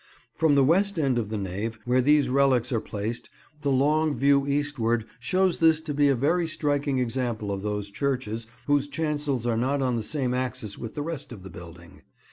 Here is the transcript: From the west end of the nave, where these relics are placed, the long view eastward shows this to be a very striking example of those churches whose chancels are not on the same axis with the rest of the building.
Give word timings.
From 0.33 0.55
the 0.55 0.63
west 0.63 0.97
end 0.97 1.19
of 1.19 1.29
the 1.29 1.37
nave, 1.37 1.77
where 1.85 2.01
these 2.01 2.27
relics 2.27 2.71
are 2.71 2.79
placed, 2.81 3.29
the 3.61 3.69
long 3.69 4.15
view 4.15 4.47
eastward 4.47 5.05
shows 5.19 5.59
this 5.59 5.79
to 5.81 5.93
be 5.93 6.07
a 6.07 6.15
very 6.15 6.47
striking 6.47 6.97
example 6.97 7.51
of 7.51 7.61
those 7.61 7.87
churches 7.91 8.47
whose 8.65 8.87
chancels 8.87 9.45
are 9.45 9.57
not 9.57 9.83
on 9.83 9.97
the 9.97 10.01
same 10.01 10.33
axis 10.33 10.75
with 10.75 10.95
the 10.95 11.03
rest 11.03 11.31
of 11.31 11.43
the 11.43 11.51
building. 11.51 12.01